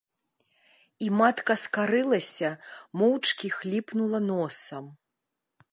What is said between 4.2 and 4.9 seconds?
носам.